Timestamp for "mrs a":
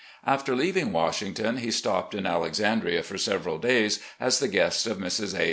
4.97-5.39